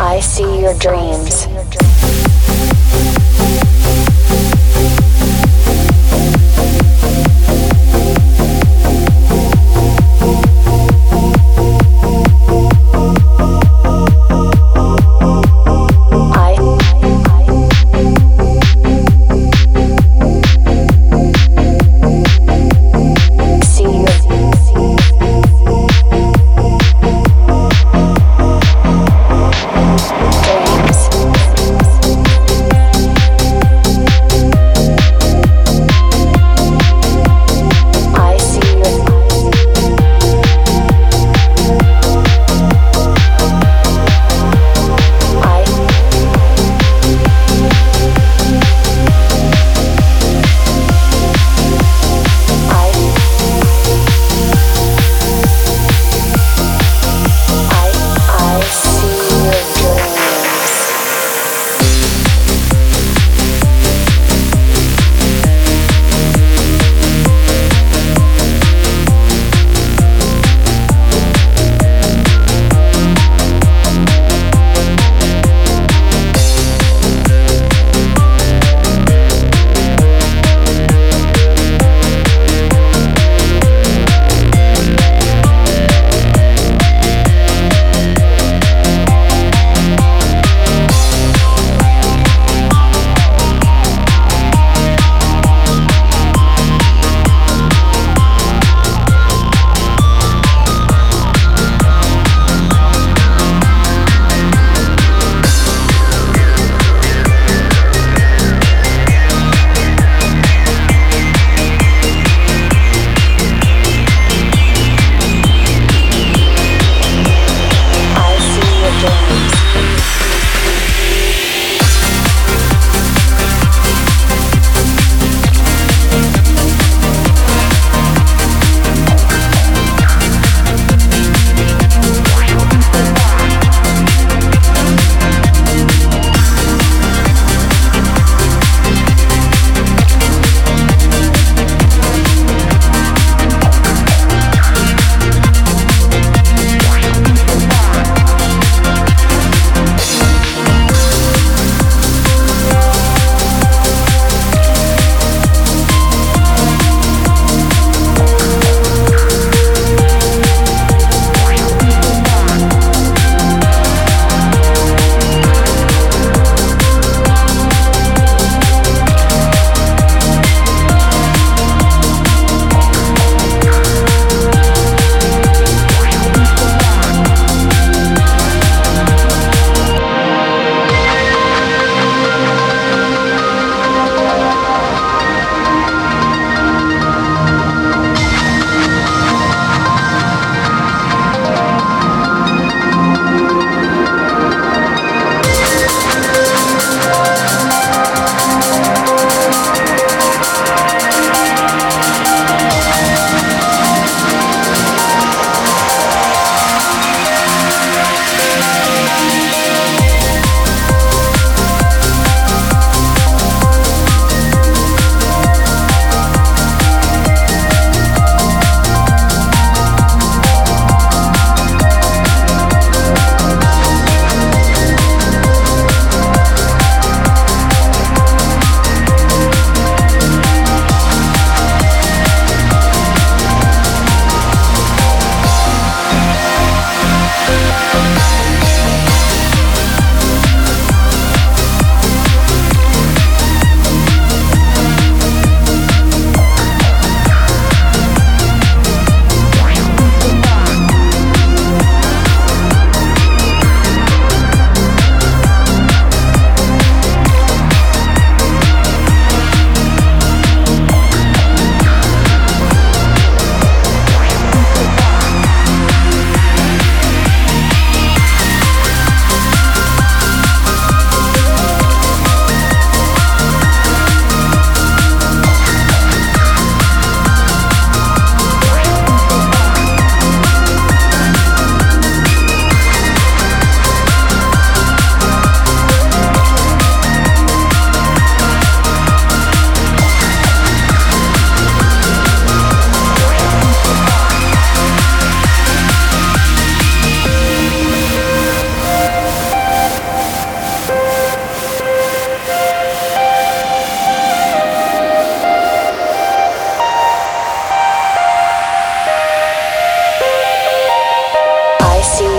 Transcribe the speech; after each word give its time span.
I 0.00 0.20
see 0.20 0.60
your 0.60 0.74
dreams. 0.74 1.47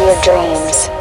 your 0.10 0.22
dreams. 0.24 0.99